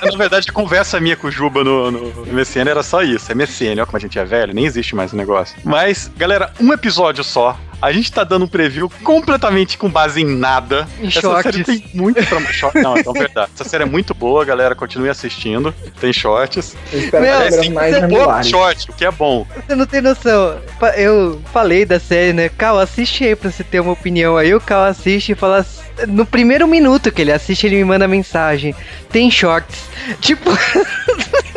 Na 0.00 0.16
verdade, 0.16 0.46
a 0.48 0.52
conversa 0.52 1.00
minha 1.00 1.16
com 1.16 1.26
o 1.26 1.30
Juba 1.30 1.64
no, 1.64 1.90
no 1.90 2.26
MSN 2.26 2.68
era 2.68 2.82
só 2.82 3.02
isso. 3.02 3.34
MSN, 3.34 3.70
olha 3.72 3.86
como 3.86 3.96
a 3.96 4.00
gente 4.00 4.18
é 4.18 4.24
velho, 4.24 4.54
nem 4.54 4.64
existe 4.64 4.94
mais 4.94 5.12
o 5.12 5.16
negócio. 5.16 5.56
Mas, 5.64 6.10
galera, 6.16 6.50
um 6.60 6.72
episódio 6.72 7.24
só. 7.24 7.58
A 7.80 7.92
gente 7.92 8.10
tá 8.10 8.24
dando 8.24 8.44
um 8.44 8.48
preview 8.48 8.90
completamente 9.02 9.78
com 9.78 9.88
base 9.88 10.20
em 10.20 10.26
nada. 10.26 10.88
Em 11.00 11.06
Essa 11.06 11.20
shorts. 11.20 11.42
série 11.42 11.64
tem 11.64 11.84
muito 11.94 12.20
pra... 12.26 12.40
Não, 12.82 12.98
então 12.98 13.12
é 13.14 13.18
verdade. 13.18 13.50
Essa 13.54 13.64
série 13.64 13.84
é 13.84 13.86
muito 13.86 14.12
boa, 14.14 14.44
galera. 14.44 14.74
Continue 14.74 15.08
assistindo. 15.08 15.72
Tem 16.00 16.12
shorts. 16.12 16.76
Eu 16.92 16.98
espero 16.98 17.24
Meu, 17.24 17.72
mais 17.72 17.94
pouco 17.96 18.14
regulares. 18.14 18.48
short, 18.48 18.90
o 18.90 18.92
que 18.94 19.04
é 19.04 19.10
bom. 19.10 19.46
Você 19.66 19.74
não 19.76 19.86
tem 19.86 20.00
noção. 20.00 20.58
Eu 20.96 21.40
falei 21.52 21.84
da 21.84 22.00
série, 22.00 22.32
né? 22.32 22.48
Cal, 22.48 22.78
assiste 22.78 23.24
aí 23.24 23.36
pra 23.36 23.50
você 23.50 23.62
ter 23.62 23.80
uma 23.80 23.92
opinião. 23.92 24.36
Aí 24.36 24.54
o 24.54 24.60
Cal 24.60 24.84
assiste 24.84 25.32
e 25.32 25.34
fala. 25.34 25.64
No 26.06 26.24
primeiro 26.24 26.66
minuto 26.68 27.10
que 27.10 27.22
ele 27.22 27.32
assiste, 27.32 27.66
ele 27.66 27.76
me 27.76 27.84
manda 27.84 28.06
mensagem. 28.06 28.74
Tem 29.10 29.30
shorts. 29.30 29.82
Tipo. 30.20 30.50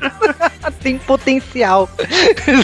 tem 0.82 0.98
potencial. 0.98 1.88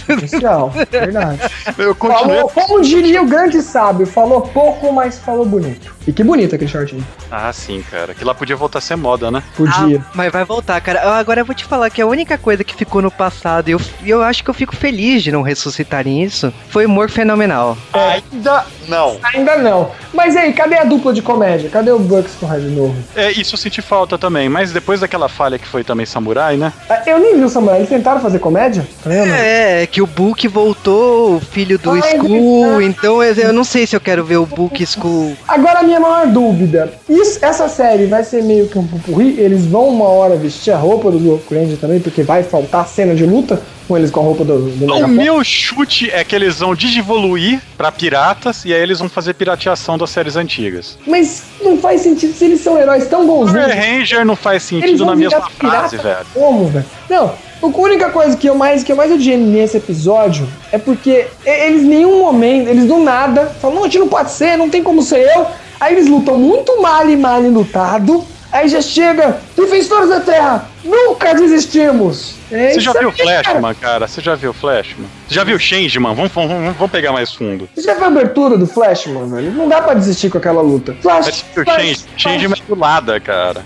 Especial, 0.08 0.70
verdade. 0.90 1.40
Eu 1.78 1.94
continuei. 1.94 2.36
Falou, 2.36 2.48
como 2.50 2.82
diria 2.82 3.22
o 3.22 3.26
grande 3.26 3.60
sábio, 3.62 4.06
falou 4.06 4.42
pouco, 4.42 4.92
mas 4.92 5.18
falou 5.18 5.44
bonito. 5.44 5.92
E 6.06 6.12
que 6.12 6.24
bonito 6.24 6.54
aquele 6.54 6.70
shortinho. 6.70 7.06
Ah, 7.30 7.52
sim, 7.52 7.82
cara. 7.88 8.12
Que 8.12 8.24
lá 8.24 8.34
podia 8.34 8.56
voltar 8.56 8.78
a 8.78 8.82
ser 8.82 8.96
moda, 8.96 9.30
né? 9.30 9.42
Podia. 9.56 10.00
Ah, 10.04 10.10
mas 10.14 10.32
vai 10.32 10.44
voltar, 10.44 10.80
cara. 10.80 11.16
Agora 11.16 11.40
eu 11.40 11.44
vou 11.44 11.54
te 11.54 11.64
falar 11.64 11.90
que 11.90 12.02
a 12.02 12.06
única 12.06 12.36
coisa 12.36 12.64
que 12.64 12.74
ficou 12.74 13.00
no 13.00 13.10
passado, 13.10 13.68
e 13.68 13.72
eu, 13.72 13.80
eu 14.04 14.22
acho 14.22 14.42
que 14.42 14.50
eu 14.50 14.54
fico 14.54 14.74
feliz 14.74 15.22
de 15.22 15.30
não 15.30 15.42
ressuscitarem 15.42 16.22
isso, 16.22 16.52
foi 16.70 16.86
humor 16.86 17.08
fenomenal. 17.08 17.78
Ainda 17.92 18.64
não. 18.88 19.16
Ainda 19.22 19.56
não. 19.58 19.92
Mas 20.12 20.36
aí, 20.36 20.52
cadê 20.52 20.76
a 20.76 20.84
dupla 20.84 21.12
de 21.12 21.22
comédia? 21.22 21.70
Cadê 21.70 21.92
o 21.92 21.98
Bucks 22.00 22.34
com 22.34 22.46
o 22.46 22.48
Red 22.48 22.62
novo? 22.62 22.96
É, 23.14 23.30
isso 23.30 23.54
eu 23.54 23.58
senti 23.58 23.80
falta 23.80 24.18
também. 24.18 24.48
Mas 24.48 24.72
depois 24.72 25.00
daquela 25.00 25.28
falha 25.28 25.58
que 25.58 25.66
foi 25.68 25.84
também 25.84 26.04
Samurai, 26.04 26.56
né? 26.56 26.72
Ah, 26.90 27.02
Eu 27.06 27.20
nem 27.22 27.36
vi 27.36 27.44
o 27.44 27.48
Samurai, 27.48 27.78
eles 27.78 27.88
tentaram 27.88 28.20
fazer 28.20 28.38
comédia? 28.38 28.86
Tá 29.02 29.10
vendo? 29.10 29.32
É, 29.32 29.86
que 29.86 30.02
o 30.02 30.06
Book 30.06 30.46
voltou, 30.48 31.36
o 31.36 31.40
filho 31.40 31.78
do 31.78 31.90
Ai, 31.90 32.00
verdade. 32.00 32.84
então 32.84 33.22
eu, 33.22 33.34
eu 33.34 33.52
não 33.52 33.64
sei 33.64 33.86
se 33.86 33.94
eu 33.96 34.00
quero 34.00 34.24
ver 34.24 34.36
o 34.36 34.46
Book 34.46 34.82
Skull. 34.82 35.36
Agora 35.46 35.80
a 35.80 35.82
minha 35.82 36.00
maior 36.00 36.26
dúvida. 36.26 36.92
Isso, 37.08 37.38
essa 37.42 37.68
série 37.68 38.06
vai 38.06 38.24
ser 38.24 38.42
meio 38.42 38.68
que 38.68 38.78
um 38.78 38.86
pupurri? 38.86 39.38
Eles 39.38 39.66
vão 39.66 39.88
uma 39.88 40.08
hora 40.08 40.36
vestir 40.36 40.72
a 40.72 40.76
roupa 40.76 41.10
do 41.10 41.18
Louco 41.18 41.54
Ranger 41.54 41.78
também, 41.78 42.00
porque 42.00 42.22
vai 42.22 42.42
faltar 42.42 42.86
cena 42.88 43.14
de 43.14 43.24
luta 43.24 43.60
com 43.92 43.98
eles 43.98 44.10
com 44.10 44.20
a 44.20 44.22
roupa 44.22 44.42
do, 44.42 44.58
do 44.70 44.94
O 44.94 45.06
meu 45.06 45.44
chute 45.44 46.10
é 46.10 46.24
que 46.24 46.34
eles 46.34 46.60
vão 46.60 46.74
digivoluir 46.74 47.60
pra 47.76 47.92
piratas 47.92 48.64
e 48.64 48.72
aí 48.72 48.80
eles 48.80 48.98
vão 48.98 49.08
fazer 49.08 49.34
pirateação 49.34 49.98
das 49.98 50.08
séries 50.08 50.34
antigas. 50.34 50.96
Mas 51.06 51.42
não 51.60 51.76
faz 51.76 52.00
sentido 52.00 52.32
se 52.34 52.46
eles 52.46 52.60
são 52.62 52.78
heróis 52.78 53.06
tão 53.06 53.26
bonzinhos. 53.26 53.62
Power 53.66 53.76
Ranger 53.76 54.24
não 54.24 54.34
faz 54.34 54.62
sentido 54.62 55.04
na 55.04 55.14
mesma 55.14 55.42
frase, 55.50 55.98
velho. 55.98 56.24
Como, 56.32 56.68
velho? 56.68 56.86
Não, 57.10 57.34
a 57.62 57.66
única 57.66 58.08
coisa 58.08 58.34
que 58.34 58.48
eu 58.48 58.54
mais, 58.54 58.82
que 58.82 58.90
eu 58.92 58.96
mais 58.96 59.12
odiei 59.12 59.36
nesse 59.36 59.76
episódio 59.76 60.48
é 60.72 60.78
porque 60.78 61.26
e- 61.44 61.66
eles 61.66 61.82
em 61.82 61.88
nenhum 61.88 62.18
momento, 62.20 62.68
eles 62.68 62.86
do 62.86 62.98
nada, 62.98 63.46
falam, 63.60 63.76
não, 63.76 63.82
a 63.82 63.88
gente 63.88 63.98
não 63.98 64.08
pode 64.08 64.30
ser, 64.30 64.56
não 64.56 64.70
tem 64.70 64.82
como 64.82 65.02
ser 65.02 65.28
eu. 65.36 65.46
Aí 65.78 65.94
eles 65.94 66.08
lutam 66.08 66.38
muito 66.38 66.80
mal 66.80 67.06
e 67.10 67.16
mal 67.16 67.42
lutado. 67.42 68.24
Aí 68.50 68.68
já 68.68 68.80
chega, 68.80 69.38
defensores 69.56 70.08
da 70.08 70.20
Terra, 70.20 70.71
nunca 70.84 71.34
desistimos. 71.34 72.34
É 72.50 72.72
Você 72.72 72.80
já 72.80 72.92
viu 72.92 73.08
o 73.08 73.12
Flashman, 73.12 73.74
cara? 73.74 74.06
Você 74.06 74.20
já 74.20 74.34
viu 74.34 74.50
o 74.50 74.54
Flashman? 74.54 75.06
Você 75.28 75.34
já 75.34 75.44
viu 75.44 75.56
o 75.56 75.58
Changeman? 75.58 76.14
Vamos, 76.14 76.32
vamos, 76.32 76.76
vamos 76.76 76.90
pegar 76.90 77.12
mais 77.12 77.32
fundo. 77.32 77.68
Você 77.74 77.82
já 77.82 77.94
viu 77.94 78.04
a 78.04 78.08
abertura 78.08 78.58
do 78.58 78.66
Flashman, 78.66 79.28
velho? 79.28 79.52
Não 79.52 79.68
dá 79.68 79.80
pra 79.80 79.94
desistir 79.94 80.30
com 80.30 80.38
aquela 80.38 80.62
luta. 80.62 80.94
Flash, 81.00 81.26
Mas, 81.26 81.64
Flash, 81.64 81.76
Change, 81.76 82.04
Changeman 82.16 82.58
é 82.58 82.68
do 82.68 82.78
lado, 82.78 83.20
cara. 83.20 83.64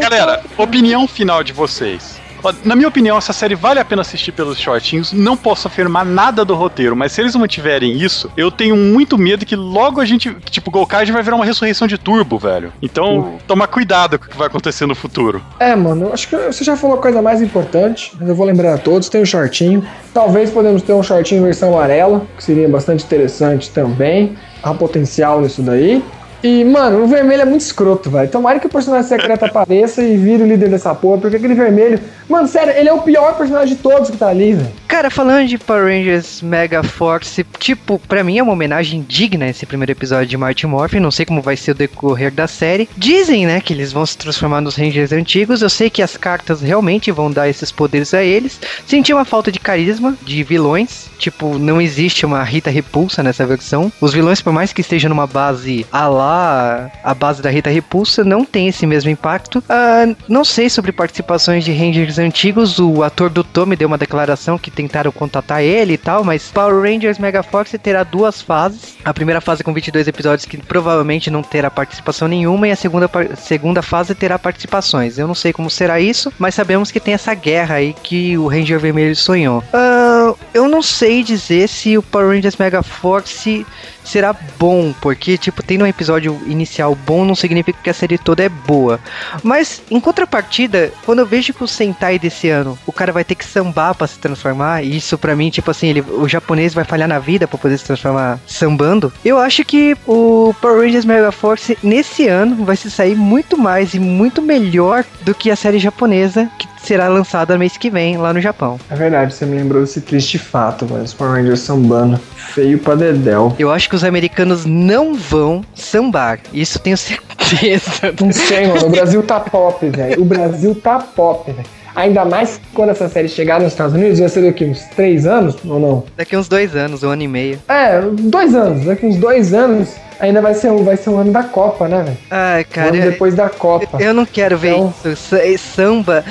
Galera, 0.00 0.42
opinião 0.58 1.06
final 1.08 1.42
de 1.42 1.52
vocês. 1.52 2.20
Na 2.64 2.76
minha 2.76 2.88
opinião, 2.88 3.16
essa 3.16 3.32
série 3.32 3.54
vale 3.54 3.80
a 3.80 3.84
pena 3.84 4.02
assistir 4.02 4.32
pelos 4.32 4.58
shortinhos. 4.58 5.12
Não 5.12 5.36
posso 5.36 5.68
afirmar 5.68 6.04
nada 6.04 6.44
do 6.44 6.54
roteiro, 6.54 6.96
mas 6.96 7.12
se 7.12 7.20
eles 7.20 7.34
mantiverem 7.34 7.92
isso, 7.92 8.30
eu 8.36 8.50
tenho 8.50 8.76
muito 8.76 9.16
medo 9.18 9.46
que 9.46 9.56
logo 9.56 10.00
a 10.00 10.04
gente, 10.04 10.34
tipo, 10.50 10.70
Golkard 10.70 11.10
vai 11.10 11.22
virar 11.22 11.36
uma 11.36 11.44
ressurreição 11.44 11.86
de 11.86 11.98
turbo, 11.98 12.38
velho. 12.38 12.72
Então, 12.82 13.18
uh. 13.18 13.38
toma 13.46 13.66
cuidado 13.66 14.18
com 14.18 14.26
o 14.26 14.28
que 14.28 14.36
vai 14.36 14.46
acontecer 14.46 14.86
no 14.86 14.94
futuro. 14.94 15.42
É, 15.58 15.74
mano, 15.74 16.12
acho 16.12 16.28
que 16.28 16.36
você 16.36 16.64
já 16.64 16.76
falou 16.76 16.98
a 16.98 17.02
coisa 17.02 17.22
mais 17.22 17.40
importante, 17.42 18.12
mas 18.18 18.28
eu 18.28 18.34
vou 18.34 18.46
lembrar 18.46 18.74
a 18.74 18.78
todos: 18.78 19.08
tem 19.08 19.20
o 19.20 19.22
um 19.22 19.26
shortinho. 19.26 19.86
Talvez 20.12 20.50
podemos 20.50 20.82
ter 20.82 20.92
um 20.92 21.02
shortinho 21.02 21.42
versão 21.42 21.74
amarela, 21.74 22.26
que 22.36 22.42
seria 22.42 22.68
bastante 22.68 23.04
interessante 23.04 23.70
também. 23.70 24.36
Há 24.62 24.74
potencial 24.74 25.40
nisso 25.40 25.62
daí. 25.62 26.02
E, 26.42 26.64
mano, 26.64 27.02
o 27.02 27.06
vermelho 27.06 27.42
é 27.42 27.44
muito 27.44 27.62
escroto, 27.62 28.10
velho. 28.10 28.30
Tomara 28.30 28.58
que 28.58 28.66
o 28.66 28.70
personagem 28.70 29.08
secreto 29.08 29.44
apareça 29.44 30.02
e 30.02 30.16
vire 30.16 30.42
o 30.42 30.46
líder 30.46 30.68
dessa 30.68 30.94
porra, 30.94 31.18
porque 31.18 31.36
aquele 31.36 31.54
vermelho. 31.54 31.98
Mano, 32.28 32.48
sério, 32.48 32.72
ele 32.76 32.88
é 32.88 32.92
o 32.92 33.02
pior 33.02 33.36
personagem 33.36 33.74
de 33.74 33.82
todos 33.82 34.10
que 34.10 34.16
tá 34.16 34.28
ali, 34.28 34.52
velho. 34.52 34.72
Cara, 34.88 35.10
falando 35.10 35.46
de 35.46 35.58
Power 35.58 35.84
Rangers 35.84 36.40
Mega 36.42 36.82
Force, 36.82 37.44
tipo, 37.58 37.98
pra 37.98 38.24
mim 38.24 38.38
é 38.38 38.42
uma 38.42 38.52
homenagem 38.52 39.04
digna 39.06 39.48
esse 39.48 39.66
primeiro 39.66 39.92
episódio 39.92 40.26
de 40.26 40.36
Martin 40.36 40.66
Morphin. 40.66 41.00
Não 41.00 41.10
sei 41.10 41.26
como 41.26 41.42
vai 41.42 41.56
ser 41.56 41.72
o 41.72 41.74
decorrer 41.74 42.32
da 42.32 42.46
série. 42.46 42.88
Dizem, 42.96 43.46
né, 43.46 43.60
que 43.60 43.72
eles 43.72 43.92
vão 43.92 44.06
se 44.06 44.16
transformar 44.16 44.60
nos 44.60 44.76
Rangers 44.76 45.12
antigos. 45.12 45.62
Eu 45.62 45.68
sei 45.70 45.90
que 45.90 46.02
as 46.02 46.16
cartas 46.16 46.60
realmente 46.60 47.10
vão 47.12 47.30
dar 47.30 47.48
esses 47.48 47.70
poderes 47.70 48.14
a 48.14 48.22
eles. 48.22 48.60
Senti 48.86 49.12
uma 49.12 49.24
falta 49.24 49.52
de 49.52 49.60
carisma 49.60 50.16
de 50.24 50.42
vilões. 50.42 51.06
Tipo, 51.18 51.58
não 51.58 51.80
existe 51.80 52.26
uma 52.26 52.42
Rita 52.42 52.70
Repulsa 52.70 53.22
nessa 53.22 53.46
versão. 53.46 53.92
Os 54.00 54.12
vilões, 54.12 54.40
por 54.40 54.52
mais 54.52 54.72
que 54.72 54.80
estejam 54.80 55.08
numa 55.08 55.26
base 55.26 55.86
a 55.92 56.08
a 56.26 57.14
base 57.14 57.42
da 57.42 57.50
Rita 57.50 57.70
Repulsa 57.70 58.24
não 58.24 58.44
tem 58.44 58.68
esse 58.68 58.86
mesmo 58.86 59.10
impacto. 59.10 59.58
Uh, 59.60 60.16
não 60.28 60.44
sei 60.44 60.68
sobre 60.68 60.92
participações 60.92 61.64
de 61.64 61.72
Rangers 61.72 62.18
antigos. 62.18 62.78
O 62.78 63.02
ator 63.02 63.30
do 63.30 63.44
Tommy 63.44 63.76
deu 63.76 63.88
uma 63.88 63.98
declaração 63.98 64.58
que 64.58 64.70
tentaram 64.70 65.12
contatar 65.12 65.62
ele 65.62 65.94
e 65.94 65.98
tal, 65.98 66.24
mas 66.24 66.50
Power 66.50 66.82
Rangers 66.82 67.18
Mega 67.18 67.42
Force 67.42 67.76
terá 67.78 68.02
duas 68.02 68.42
fases. 68.42 68.96
A 69.04 69.12
primeira 69.14 69.40
fase 69.40 69.62
com 69.62 69.72
22 69.72 70.08
episódios 70.08 70.46
que 70.46 70.56
provavelmente 70.56 71.30
não 71.30 71.42
terá 71.42 71.70
participação 71.70 72.28
nenhuma 72.28 72.68
e 72.68 72.72
a 72.72 72.76
segunda, 72.76 73.10
segunda 73.36 73.82
fase 73.82 74.14
terá 74.14 74.38
participações. 74.38 75.18
Eu 75.18 75.26
não 75.26 75.34
sei 75.34 75.52
como 75.52 75.70
será 75.70 76.00
isso, 76.00 76.32
mas 76.38 76.54
sabemos 76.54 76.90
que 76.90 77.00
tem 77.00 77.14
essa 77.14 77.34
guerra 77.34 77.76
aí 77.76 77.94
que 78.02 78.36
o 78.38 78.48
Ranger 78.48 78.80
Vermelho 78.80 79.16
sonhou. 79.16 79.62
Uh, 79.72 80.36
eu 80.52 80.68
não 80.68 80.82
sei 80.82 81.22
dizer 81.22 81.68
se 81.68 81.96
o 81.96 82.02
Power 82.02 82.34
Rangers 82.34 82.56
Mega 82.56 82.82
Force 82.82 83.66
será 84.06 84.34
bom, 84.58 84.94
porque, 85.00 85.36
tipo, 85.36 85.62
tendo 85.62 85.84
um 85.84 85.86
episódio 85.86 86.15
inicial 86.18 86.94
bom 86.94 87.24
não 87.24 87.34
significa 87.34 87.78
que 87.82 87.90
a 87.90 87.94
série 87.94 88.18
toda 88.18 88.42
é 88.42 88.48
boa. 88.48 89.00
Mas, 89.42 89.82
em 89.90 90.00
contrapartida, 90.00 90.92
quando 91.04 91.20
eu 91.20 91.26
vejo 91.26 91.52
que 91.52 91.64
o 91.64 91.68
Sentai 91.68 92.18
desse 92.18 92.48
ano, 92.48 92.78
o 92.86 92.92
cara 92.92 93.12
vai 93.12 93.24
ter 93.24 93.34
que 93.34 93.44
sambar 93.44 93.94
para 93.94 94.06
se 94.06 94.18
transformar, 94.18 94.82
e 94.82 94.96
isso 94.96 95.18
para 95.18 95.36
mim, 95.36 95.50
tipo 95.50 95.70
assim, 95.70 95.88
ele, 95.88 96.00
o 96.00 96.28
japonês 96.28 96.74
vai 96.74 96.84
falhar 96.84 97.08
na 97.08 97.18
vida 97.18 97.46
para 97.46 97.58
poder 97.58 97.78
se 97.78 97.84
transformar 97.84 98.38
sambando, 98.46 99.12
eu 99.24 99.38
acho 99.38 99.64
que 99.64 99.96
o 100.06 100.54
Power 100.60 100.82
Rangers 100.82 101.04
Mega 101.04 101.32
Force 101.32 101.76
nesse 101.82 102.28
ano 102.28 102.64
vai 102.64 102.76
se 102.76 102.90
sair 102.90 103.14
muito 103.14 103.56
mais 103.56 103.94
e 103.94 104.00
muito 104.00 104.40
melhor 104.42 105.04
do 105.22 105.34
que 105.34 105.50
a 105.50 105.56
série 105.56 105.78
japonesa, 105.78 106.50
que 106.58 106.68
será 106.82 107.08
lançada 107.08 107.58
mês 107.58 107.76
que 107.76 107.90
vem 107.90 108.16
lá 108.16 108.32
no 108.32 108.40
Japão. 108.40 108.78
É 108.90 108.94
verdade, 108.94 109.34
você 109.34 109.46
me 109.46 109.56
lembrou 109.56 109.82
desse 109.82 110.00
triste 110.00 110.38
fato, 110.38 110.86
mas 110.90 111.04
Os 111.04 111.14
Power 111.14 111.34
Rangers 111.34 111.60
sambando. 111.60 112.18
Feio 112.36 112.78
pra 112.78 112.94
dedéu. 112.94 113.54
Eu 113.58 113.70
acho 113.70 113.88
que 113.88 113.94
os 113.94 114.04
americanos 114.04 114.64
não 114.64 115.14
vão 115.14 115.62
sambar. 115.74 116.38
Isso 116.52 116.78
tenho 116.78 116.96
certeza. 116.96 118.14
Não 118.20 118.32
sei, 118.32 118.66
mano. 118.66 118.86
O 118.86 118.90
Brasil 118.90 119.22
tá 119.22 119.40
pop, 119.40 119.88
velho. 119.88 120.22
O 120.22 120.24
Brasil 120.24 120.74
tá 120.74 120.98
pop, 120.98 121.50
velho. 121.50 121.66
Ainda 121.96 122.24
mais 122.26 122.60
quando 122.74 122.90
essa 122.90 123.08
série 123.08 123.28
chegar 123.28 123.58
nos 123.58 123.72
Estados 123.72 123.94
Unidos, 123.94 124.18
vai 124.18 124.28
ser 124.28 124.42
daqui 124.42 124.66
uns 124.66 124.82
três 124.94 125.26
anos 125.26 125.56
ou 125.64 125.80
não? 125.80 126.04
Daqui 126.16 126.36
uns 126.36 126.46
dois 126.46 126.76
anos, 126.76 127.02
um 127.02 127.08
ano 127.08 127.22
e 127.22 127.28
meio. 127.28 127.58
É, 127.68 128.00
dois 128.00 128.54
anos. 128.54 128.84
Daqui 128.84 129.06
uns 129.06 129.16
dois 129.16 129.54
anos 129.54 129.88
ainda 130.20 130.40
vai 130.40 130.54
ser, 130.54 130.70
vai 130.82 130.96
ser 130.96 131.10
um 131.10 131.18
ano 131.18 131.32
da 131.32 131.42
Copa, 131.42 131.88
né, 131.88 132.02
velho? 132.02 132.18
Ai, 132.30 132.64
cara. 132.64 132.92
Um 132.92 133.00
ano 133.00 133.10
depois 133.10 133.34
da 133.34 133.48
Copa. 133.48 134.02
Eu 134.02 134.12
não 134.12 134.26
quero 134.26 134.56
ver 134.58 134.72
então... 134.72 134.94
isso. 135.04 135.36
Samba. 135.58 136.24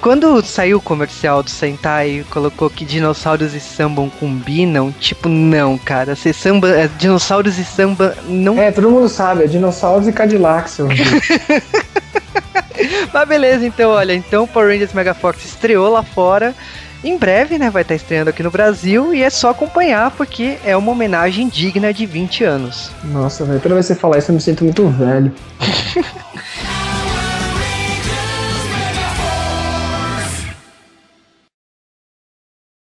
Quando 0.00 0.42
saiu 0.42 0.78
o 0.78 0.80
comercial 0.80 1.42
do 1.42 1.50
Sentai 1.50 2.24
colocou 2.30 2.70
que 2.70 2.84
dinossauros 2.84 3.54
e 3.54 3.60
samba 3.60 4.08
combinam, 4.18 4.92
tipo, 4.92 5.28
não, 5.28 5.76
cara. 5.78 6.14
Se 6.14 6.32
samba. 6.32 6.68
É, 6.68 6.88
dinossauros 6.98 7.58
e 7.58 7.64
samba 7.64 8.16
não. 8.26 8.58
É, 8.58 8.70
todo 8.70 8.90
mundo 8.90 9.08
sabe, 9.08 9.44
é 9.44 9.46
dinossauros 9.46 10.08
e 10.08 10.12
Cadillacs. 10.12 10.78
Mas 13.12 13.28
beleza, 13.28 13.66
então, 13.66 13.90
olha, 13.90 14.14
então 14.14 14.46
Power 14.46 14.68
Rangers 14.70 14.92
Mega 14.92 15.14
Force 15.14 15.46
estreou 15.46 15.90
lá 15.90 16.02
fora. 16.02 16.54
Em 17.04 17.18
breve, 17.18 17.58
né, 17.58 17.68
vai 17.68 17.82
estar 17.82 17.96
estreando 17.96 18.30
aqui 18.30 18.42
no 18.44 18.50
Brasil 18.50 19.12
e 19.12 19.22
é 19.22 19.30
só 19.30 19.50
acompanhar 19.50 20.12
porque 20.12 20.56
é 20.64 20.76
uma 20.76 20.92
homenagem 20.92 21.48
digna 21.48 21.92
de 21.92 22.06
20 22.06 22.44
anos. 22.44 22.92
Nossa, 23.04 23.44
velho, 23.44 23.58
toda 23.58 23.74
vez 23.74 23.88
que 23.88 23.94
você 23.94 23.98
falar 23.98 24.18
isso 24.18 24.30
eu 24.30 24.34
me 24.34 24.40
sinto 24.40 24.62
muito 24.62 24.86
velho. 24.88 25.32